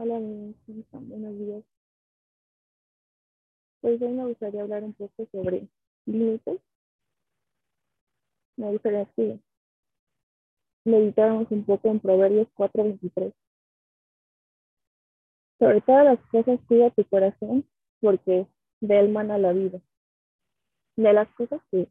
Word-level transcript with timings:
Hola, 0.00 0.16
buenos 0.20 1.38
días. 1.40 1.64
Pues 3.80 4.00
hoy 4.00 4.12
me 4.12 4.26
gustaría 4.26 4.62
hablar 4.62 4.84
un 4.84 4.94
poco 4.94 5.26
sobre 5.32 5.66
límites. 6.06 6.60
Me 8.56 8.70
gustaría 8.70 9.06
que 9.16 9.40
meditáramos 10.84 11.50
un 11.50 11.64
poco 11.64 11.88
en 11.88 11.98
Proverbios 11.98 12.46
4:23. 12.54 13.34
Sobre 15.58 15.80
todas 15.80 16.04
las 16.04 16.20
cosas 16.28 16.60
cuida 16.68 16.90
tu 16.90 17.04
corazón, 17.06 17.68
porque 18.00 18.46
de 18.80 19.00
él 19.00 19.08
mana 19.08 19.36
la 19.36 19.52
vida. 19.52 19.80
De 20.94 21.12
las 21.12 21.28
cosas 21.34 21.60
que 21.72 21.88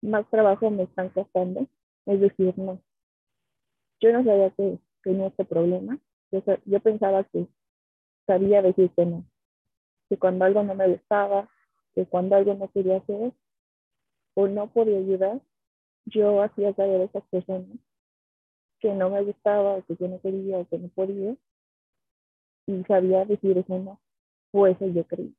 más 0.00 0.26
trabajo 0.30 0.70
me 0.70 0.84
están 0.84 1.10
costando, 1.10 1.66
es 2.06 2.20
decir, 2.20 2.54
no. 2.56 2.80
Yo 4.00 4.14
no 4.14 4.24
sabía 4.24 4.48
que 4.52 4.78
tenía 5.02 5.26
este 5.26 5.44
problema. 5.44 5.98
Yo, 6.30 6.80
pensaba 6.80 7.24
que 7.24 7.46
sabía 8.26 8.62
decir 8.62 8.90
que 8.90 9.06
no 9.06 9.24
que 10.08 10.16
cuando 10.16 10.44
algo 10.44 10.62
no 10.62 10.74
me 10.74 10.88
gustaba, 10.88 11.48
que 11.94 12.06
cuando 12.06 12.36
algo 12.36 12.54
no 12.54 12.70
quería 12.70 12.96
hacer 12.96 13.32
o 14.34 14.48
no 14.48 14.68
podía 14.68 14.98
ayudar, 14.98 15.40
yo 16.06 16.42
hacía 16.42 16.72
saber 16.74 17.02
a 17.02 17.04
esas 17.04 17.24
personas 17.24 17.78
que 18.80 18.94
no 18.94 19.10
me 19.10 19.22
gustaba 19.22 19.74
o 19.74 19.84
que 19.84 19.96
yo 19.96 20.08
no 20.08 20.20
quería 20.20 20.58
o 20.58 20.66
que 20.66 20.78
no 20.78 20.88
podía 20.88 21.36
y 22.66 22.84
sabía 22.84 23.24
decir 23.24 23.58
eso 23.58 23.78
no, 23.78 24.00
o 24.52 24.66
eso 24.66 24.86
yo 24.86 25.04
creí. 25.04 25.34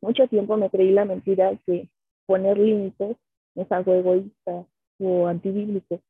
Mucho 0.00 0.28
tiempo 0.28 0.56
me 0.56 0.70
creí 0.70 0.92
la 0.92 1.04
mentira 1.04 1.56
que 1.66 1.88
poner 2.26 2.56
límites 2.56 3.16
es 3.56 3.72
algo 3.72 3.94
egoísta 3.94 4.66
o 4.98 5.26
antibíblico, 5.26 6.00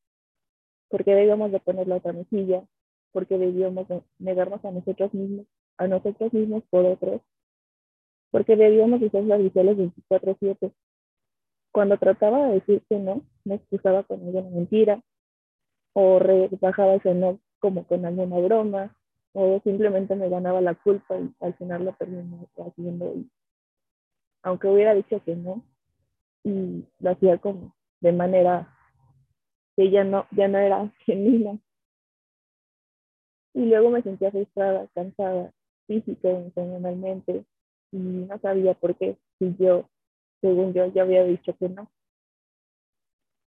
porque 0.89 1.15
debíamos 1.15 1.53
de 1.53 1.61
poner 1.61 1.87
la 1.89 1.97
otra 1.97 2.13
mejilla, 2.13 2.65
porque 3.13 3.39
debíamos 3.39 3.87
negarnos 4.19 4.65
a 4.65 4.71
nosotros 4.71 5.13
mismos 5.15 5.47
a 5.79 5.87
nosotros 5.87 6.33
mismos 6.33 6.65
por 6.71 6.85
otros, 6.85 7.23
porque 8.31 8.57
debíamos 8.57 9.01
ser 9.01 9.11
serviciales 9.11 9.77
24/7. 9.77 10.73
Cuando 11.73 11.97
trataba 11.99 12.49
de 12.49 12.55
decir 12.55 12.83
que 12.89 12.99
no, 12.99 13.23
me 13.45 13.55
excusaba 13.55 14.03
con 14.03 14.21
alguna 14.21 14.51
mentira, 14.51 15.01
o 15.93 16.19
rebajaba 16.19 16.95
ese 16.95 17.15
no 17.15 17.39
como 17.61 17.85
con 17.87 18.05
alguna 18.05 18.39
broma, 18.39 18.97
o 19.33 19.61
simplemente 19.63 20.17
me 20.17 20.29
ganaba 20.29 20.61
la 20.61 20.75
culpa 20.75 21.19
y 21.19 21.33
al 21.41 21.55
final 21.55 21.85
lo 21.85 21.93
terminaba 21.93 22.47
haciendo. 22.67 23.15
Y, 23.15 23.31
aunque 24.43 24.69
hubiera 24.69 24.95
dicho 24.95 25.23
que 25.25 25.37
no, 25.37 25.63
y 26.43 26.85
lo 26.99 27.11
hacía 27.11 27.39
como 27.39 27.75
de 28.01 28.13
manera 28.13 28.78
que 29.79 29.93
ya 29.93 30.03
no, 30.03 30.27
ya 30.33 30.49
no 30.49 30.59
era 30.59 30.93
genuina. 31.07 31.57
Y 33.55 33.65
luego 33.67 33.91
me 33.91 34.03
sentía 34.03 34.33
frustrada, 34.33 34.89
cansada, 34.93 35.53
física, 35.87 36.31
emocionalmente, 36.31 37.45
y 37.93 37.97
no 37.99 38.39
sabía 38.41 38.75
por 38.75 38.97
qué, 38.97 39.17
si 39.39 39.55
yo, 39.57 39.89
según 40.41 40.75
yo, 40.75 40.87
ya 40.93 41.03
había 41.03 41.23
dicho 41.23 41.57
que 41.57 41.69
no. 41.69 41.89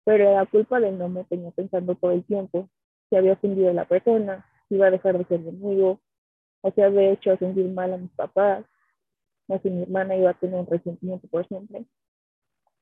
Pero 0.03 0.33
la 0.33 0.45
culpa 0.45 0.81
de 0.81 0.91
no 0.91 1.07
me 1.07 1.23
tenía 1.23 1.51
pensando 1.51 1.95
todo 1.95 2.11
el 2.11 2.25
tiempo, 2.25 2.69
si 3.09 3.15
había 3.15 3.33
ofendido 3.33 3.69
a 3.69 3.73
la 3.73 3.85
persona, 3.85 4.45
si 4.67 4.75
iba 4.75 4.87
a 4.87 4.91
dejar 4.91 5.17
de 5.17 5.23
ser 5.23 5.41
conmigo, 5.41 6.01
o 6.61 6.71
si 6.71 6.81
había 6.81 7.11
hecho 7.11 7.37
sentir 7.37 7.69
mal 7.69 7.93
a 7.93 7.97
mis 7.97 8.11
papás, 8.11 8.65
o 9.47 9.57
si 9.59 9.69
mi 9.69 9.83
hermana 9.83 10.17
iba 10.17 10.31
a 10.31 10.39
tener 10.39 10.59
un 10.59 10.67
resentimiento 10.67 11.29
por 11.29 11.47
siempre. 11.47 11.85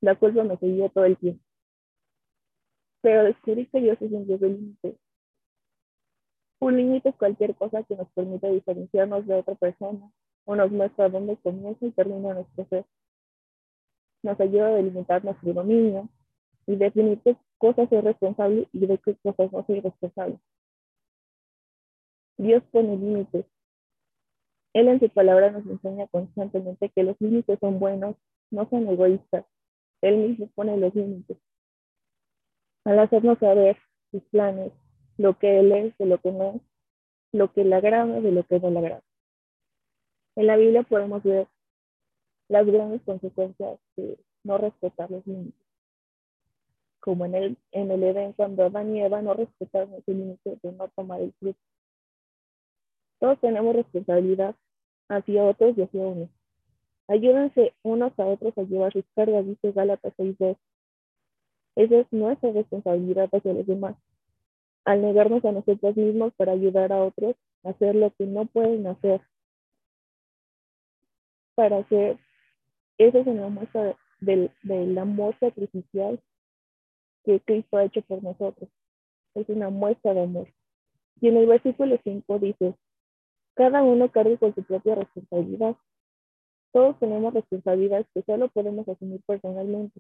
La 0.01 0.15
culpa 0.15 0.43
me 0.43 0.57
seguía 0.57 0.89
todo 0.89 1.05
el 1.05 1.17
tiempo. 1.17 1.46
Pero 3.07 3.23
descubrí 3.23 3.65
que 3.67 3.81
yo 3.81 3.95
se 3.95 4.09
sentía 4.09 4.37
de 4.37 4.49
límite 4.49 4.97
un 6.59 6.75
límite 6.75 7.07
es 7.07 7.15
cualquier 7.15 7.55
cosa 7.55 7.83
que 7.83 7.95
nos 7.95 8.09
permita 8.09 8.49
diferenciarnos 8.49 9.25
de 9.25 9.35
otra 9.35 9.55
persona 9.55 10.11
o 10.43 10.55
nos 10.55 10.69
muestra 10.71 11.07
dónde 11.07 11.37
comienza 11.37 11.85
y 11.85 11.91
termina 11.91 12.33
nuestro 12.33 12.65
ser. 12.65 12.85
Nos 14.23 14.37
ayuda 14.41 14.67
a 14.67 14.75
delimitar 14.75 15.23
nuestro 15.23 15.53
dominio 15.53 16.09
y 16.65 16.75
definir 16.75 17.21
qué 17.21 17.37
cosas 17.57 17.89
es 17.89 18.03
responsable 18.03 18.67
y 18.73 18.85
de 18.85 18.97
qué 18.97 19.15
cosas 19.15 19.53
no 19.53 19.63
soy 19.65 19.79
responsable. 19.79 20.39
Dios 22.37 22.61
pone 22.71 22.97
límites. 22.97 23.45
Él 24.73 24.89
en 24.89 24.99
su 24.99 25.09
palabra 25.09 25.51
nos 25.51 25.65
enseña 25.65 26.07
constantemente 26.07 26.89
que 26.89 27.03
los 27.03 27.15
límites 27.21 27.57
son 27.61 27.79
buenos, 27.79 28.17
no 28.51 28.67
son 28.69 28.89
egoístas. 28.89 29.45
Él 30.01 30.17
mismo 30.17 30.49
pone 30.55 30.75
los 30.75 30.93
límites. 30.93 31.37
Al 32.87 32.99
hacernos 32.99 33.37
saber 33.39 33.77
sus 34.11 34.23
planes, 34.31 34.71
lo 35.17 35.37
que 35.37 35.59
él 35.59 35.73
es 35.73 35.97
de 35.97 36.05
lo 36.05 36.21
que 36.21 36.31
no 36.31 36.53
es, 36.53 36.61
lo 37.33 37.51
que 37.51 37.65
le 37.65 37.75
agrada 37.75 38.21
de 38.21 38.31
lo 38.31 38.45
que 38.45 38.61
no 38.61 38.71
le 38.71 38.79
agrada. 38.79 39.03
En 40.37 40.47
la 40.47 40.55
Biblia 40.55 40.83
podemos 40.83 41.21
ver 41.21 41.49
las 42.47 42.65
grandes 42.65 43.01
consecuencias 43.01 43.77
de 43.97 44.17
no 44.45 44.57
respetar 44.57 45.11
los 45.11 45.27
límites. 45.27 45.67
Como 47.01 47.25
en 47.25 47.35
el, 47.35 47.57
en 47.73 47.91
el 47.91 48.03
Edén, 48.03 48.31
cuando 48.31 48.63
Adán 48.63 48.95
y 48.95 49.01
Eva 49.01 49.21
no 49.21 49.33
respetaron 49.33 49.93
ese 49.95 50.13
límite 50.13 50.57
de 50.63 50.71
no 50.71 50.87
tomar 50.95 51.19
el 51.19 51.33
fruto. 51.33 51.59
Todos 53.19 53.37
tenemos 53.41 53.75
responsabilidad 53.75 54.55
hacia 55.09 55.43
otros 55.43 55.77
y 55.77 55.81
hacia 55.81 56.07
unos. 56.07 56.29
Ayúdense 57.09 57.73
unos 57.83 58.17
a 58.17 58.25
otros 58.25 58.57
a 58.57 58.61
llevar 58.61 58.93
sus 58.93 59.03
cargas, 59.13 59.45
dice 59.45 59.73
Gálatas 59.73 60.13
6.2. 60.15 60.55
Esa 61.77 61.99
es 61.99 62.07
nuestra 62.11 62.51
responsabilidad 62.51 63.29
hacia 63.31 63.53
los 63.53 63.65
demás 63.65 63.95
al 64.87 65.01
negarnos 65.01 65.43
a 65.43 65.51
nosotros 65.51 65.97
mismos 65.97 66.33
para 66.37 66.53
ayudar 66.53 66.93
a 66.93 67.03
otros 67.03 67.35
a 67.65 67.71
hacer 67.71 67.93
lo 67.93 68.09
que 68.11 68.25
no 68.25 68.45
pueden 68.45 68.87
hacer. 68.87 69.19
Para 71.55 71.79
hacer, 71.79 72.17
eso 72.97 73.17
es 73.17 73.27
una 73.27 73.49
muestra 73.49 73.97
del, 74.21 74.49
del 74.63 74.97
amor 74.97 75.37
sacrificial 75.41 76.21
que 77.25 77.41
Cristo 77.41 77.75
ha 77.75 77.83
hecho 77.83 78.01
por 78.03 78.23
nosotros. 78.23 78.69
Es 79.35 79.49
una 79.49 79.69
muestra 79.69 80.13
de 80.13 80.23
amor. 80.23 80.47
Y 81.19 81.27
en 81.27 81.35
el 81.35 81.47
versículo 81.47 81.99
5 82.01 82.39
dice, 82.39 82.73
cada 83.55 83.83
uno 83.83 84.09
cargue 84.09 84.37
con 84.37 84.55
su 84.55 84.63
propia 84.63 84.95
responsabilidad. 84.95 85.75
Todos 86.71 86.97
tenemos 86.99 87.33
responsabilidades 87.33 88.07
que 88.13 88.21
solo 88.21 88.47
podemos 88.47 88.87
asumir 88.87 89.21
personalmente, 89.27 89.99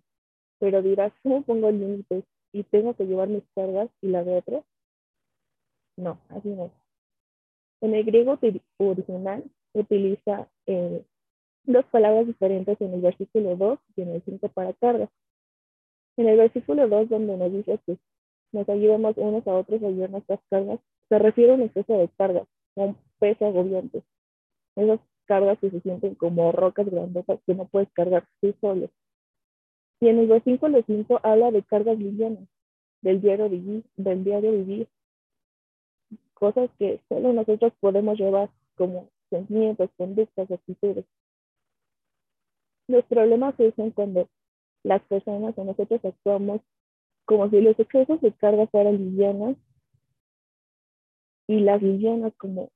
pero 0.59 0.81
dirás, 0.81 1.13
¿cómo 1.23 1.43
pongo 1.43 1.71
límites 1.71 2.23
y 2.51 2.63
tengo 2.63 2.93
que 2.95 3.05
llevar 3.05 3.27
mis 3.27 3.43
cargas 3.55 3.89
y 4.01 4.07
la 4.07 4.23
de 4.23 4.37
otros? 4.37 4.63
No, 5.97 6.19
así 6.29 6.49
no. 6.49 6.71
En 7.81 7.93
el 7.93 8.03
griego 8.03 8.39
original 8.77 9.43
utiliza 9.73 10.47
eh, 10.65 11.03
dos 11.63 11.85
palabras 11.85 12.25
diferentes 12.25 12.79
en 12.81 12.93
el 12.93 13.01
versículo 13.01 13.55
2 13.55 13.79
y 13.95 14.01
en 14.01 14.09
el 14.09 14.21
5 14.23 14.49
para 14.49 14.73
cargas. 14.73 15.09
En 16.17 16.27
el 16.27 16.37
versículo 16.37 16.87
2, 16.87 17.09
donde 17.09 17.37
nos 17.37 17.51
dice 17.51 17.79
que 17.85 17.97
nos 18.51 18.67
ayudamos 18.69 19.15
unos 19.17 19.45
a 19.47 19.53
otros 19.53 19.83
a 19.83 19.89
llevar 19.89 20.09
nuestras 20.09 20.39
cargas, 20.49 20.79
se 21.09 21.19
refiere 21.19 21.51
a 21.51 21.55
un 21.55 21.61
exceso 21.63 21.97
de 21.97 22.09
cargas, 22.17 22.47
un 22.75 22.97
peso 23.19 23.45
agobiante. 23.45 24.01
Esas 24.75 24.99
cargas 25.25 25.59
que 25.59 25.69
se 25.69 25.81
sienten 25.81 26.15
como 26.15 26.51
rocas 26.51 26.89
grandotas 26.89 27.39
que 27.45 27.53
no 27.53 27.67
puedes 27.67 27.91
cargar 27.93 28.25
tú 28.41 28.53
solo. 28.61 28.89
Y 29.99 30.09
en 30.09 30.19
el 30.19 30.27
versículo 30.27 30.81
5 30.85 31.19
habla 31.23 31.51
de 31.51 31.63
cargas 31.63 31.97
livianas, 31.97 32.47
del 33.01 33.21
diario 33.21 33.49
vivir, 33.49 33.83
del 33.95 34.23
diario 34.23 34.51
vivir, 34.51 34.87
cosas 36.33 36.69
que 36.77 37.01
solo 37.09 37.33
nosotros 37.33 37.73
podemos 37.79 38.17
llevar 38.19 38.49
como 38.75 39.09
sentimientos, 39.29 39.89
conductas, 39.97 40.51
actitudes. 40.51 41.05
Los 42.87 43.03
problemas 43.05 43.55
surgen 43.57 43.91
cuando 43.91 44.29
las 44.83 45.01
personas 45.03 45.57
o 45.57 45.63
nosotros 45.63 45.99
actuamos 46.05 46.61
como 47.25 47.49
si 47.49 47.59
los 47.59 47.77
excesos 47.77 48.21
de 48.21 48.31
carga 48.31 48.67
fueran 48.67 48.97
livianas 48.97 49.57
y 51.47 51.59
las 51.59 51.81
livianas 51.81 52.33
como 52.37 52.69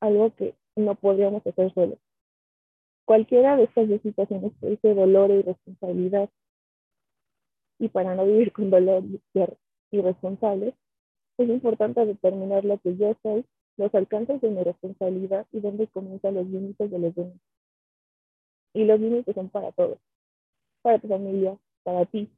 algo 0.00 0.34
que 0.34 0.54
no 0.76 0.94
podríamos 0.94 1.46
hacer 1.46 1.72
solos. 1.72 1.98
Cualquiera 3.04 3.56
de 3.56 3.64
estas 3.64 3.88
dos 3.88 4.02
situaciones 4.02 4.52
produce 4.60 4.94
dolor 4.94 5.30
y 5.30 5.42
responsabilidad. 5.42 6.28
Y 7.78 7.88
para 7.88 8.14
no 8.14 8.26
vivir 8.26 8.52
con 8.52 8.70
dolor 8.70 9.04
y 9.04 9.20
ser 9.32 9.56
irresponsables, 9.90 10.74
es 11.38 11.48
importante 11.48 12.04
determinar 12.04 12.64
lo 12.64 12.78
que 12.78 12.96
yo 12.96 13.14
soy, 13.22 13.44
los 13.76 13.94
alcances 13.94 14.40
de 14.40 14.50
mi 14.50 14.62
responsabilidad 14.62 15.46
y 15.52 15.60
dónde 15.60 15.86
comienzan 15.86 16.34
los 16.34 16.46
límites 16.48 16.90
de 16.90 16.98
los 16.98 17.14
demás. 17.14 17.38
Y 18.74 18.84
los 18.84 19.00
límites 19.00 19.34
son 19.34 19.48
para 19.48 19.70
todos, 19.72 19.98
para 20.82 20.98
tu 20.98 21.08
familia, 21.08 21.56
para 21.84 22.04
ti, 22.06 22.28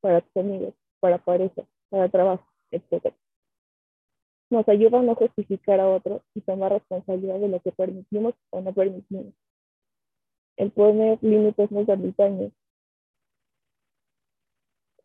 para 0.00 0.20
tus 0.20 0.36
amigos, 0.36 0.74
para 1.00 1.18
pareja, 1.18 1.62
para 1.88 2.08
trabajo, 2.08 2.44
etc. 2.72 3.14
Nos 4.50 4.68
ayuda 4.68 4.98
a 4.98 5.02
no 5.02 5.14
justificar 5.14 5.78
a 5.78 5.88
otros 5.88 6.22
y 6.34 6.40
tomar 6.40 6.72
responsabilidad 6.72 7.38
de 7.38 7.48
lo 7.48 7.60
que 7.60 7.70
permitimos 7.70 8.34
o 8.50 8.60
no 8.60 8.72
permitimos. 8.72 9.34
El 10.56 10.72
poner 10.72 11.18
límites 11.22 11.70
no 11.70 11.80
es 11.80 11.88
ermitaños. 11.88 12.52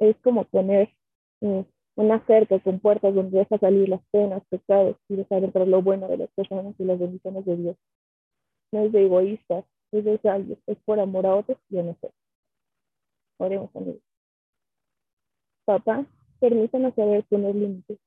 Es 0.04 0.18
como 0.18 0.44
poner 0.44 0.90
eh, 1.40 1.66
Una 1.96 2.26
cerca 2.26 2.60
con 2.60 2.80
puertas 2.80 3.16
donde 3.16 3.40
deja 3.40 3.58
salir 3.58 3.88
las 3.88 4.02
penas, 4.12 4.44
pecados 4.50 4.98
y 5.08 5.16
deja 5.16 5.38
entrar 5.38 5.66
lo 5.68 5.82
bueno 5.82 6.10
de 6.10 6.18
las 6.18 6.30
personas 6.32 6.76
y 6.78 6.84
las 6.84 7.00
bendiciones 7.00 7.46
de 7.46 7.56
Dios. 7.56 7.78
No 8.74 8.82
es 8.82 8.92
de 8.92 9.06
egoístas, 9.06 9.64
es 9.92 10.04
de 10.04 10.18
sabios, 10.18 10.60
es 10.68 10.78
por 10.86 11.00
amor 11.00 11.26
a 11.26 11.36
otros 11.36 11.58
y 11.70 11.78
a 11.78 11.84
nosotros. 11.84 12.14
Oremos, 13.38 13.74
amigos. 13.76 14.02
Papá, 15.66 16.06
permítanos 16.40 16.94
saber 16.96 17.24
poner 17.26 17.56
límites. 17.56 18.00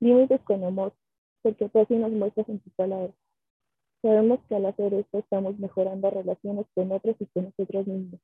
Límites 0.00 0.40
con 0.42 0.64
amor, 0.64 0.94
porque 1.42 1.68
tú 1.68 1.78
así 1.80 1.94
nos 1.96 2.12
muestras 2.12 2.48
en 2.48 2.60
tu 2.60 2.70
palabra. 2.70 3.12
Sabemos 4.00 4.40
que 4.48 4.54
al 4.54 4.66
hacer 4.66 4.94
esto 4.94 5.18
estamos 5.18 5.58
mejorando 5.58 6.08
relaciones 6.08 6.66
con 6.74 6.92
otros 6.92 7.16
y 7.18 7.26
con 7.26 7.44
nosotros 7.44 7.86
mismos. 7.86 8.20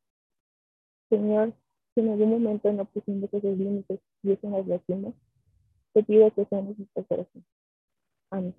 Señor, 1.11 1.53
si 1.95 2.01
en 2.01 2.11
algún 2.11 2.31
momento 2.31 2.73
no 2.73 2.85
pusimos 2.87 3.33
esos 3.33 3.59
límites 3.59 4.01
y 4.23 4.33
eso 4.33 4.49
nos 4.49 4.67
lastima, 4.67 5.13
te 5.93 6.03
pido 6.03 6.31
que 6.33 6.45
seamos 6.47 6.79
nuestro 6.79 7.05
corazón. 7.05 7.45
Amén. 8.31 8.55